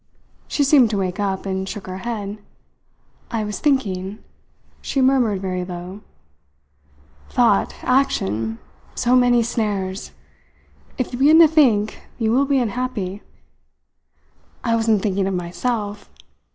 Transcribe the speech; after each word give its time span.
She 0.47 0.63
seemed 0.63 0.89
to 0.89 0.97
wake 0.97 1.19
up, 1.19 1.45
and 1.45 1.69
shook 1.69 1.85
her 1.85 1.99
head. 1.99 2.39
"I 3.29 3.43
was 3.43 3.59
thinking," 3.59 4.17
she 4.81 4.99
murmured 4.99 5.41
very 5.43 5.63
low. 5.63 6.01
"Thought, 7.29 7.75
action 7.83 8.57
so 8.95 9.15
many 9.15 9.43
snares! 9.43 10.11
If 10.97 11.13
you 11.13 11.19
begin 11.19 11.37
to 11.37 11.47
think 11.47 12.01
you 12.17 12.31
will 12.31 12.45
be 12.45 12.57
unhappy." 12.57 13.21
"I 14.63 14.75
wasn't 14.75 15.03
thinking 15.03 15.27
of 15.27 15.35
myself!" 15.35 16.09